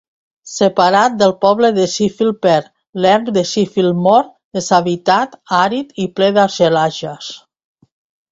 [0.51, 2.55] Separat del poble de Sheffield per
[3.03, 4.25] "l'erm de Sheffield Moor,
[4.59, 7.29] deshabitat, àrid i ple d'argelagues".